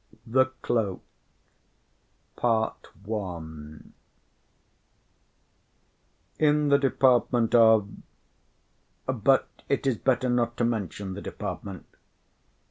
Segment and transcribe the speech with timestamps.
[0.25, 1.03] THE CLOAK
[6.39, 7.87] In the department of
[9.05, 11.85] but it is better not to mention the department.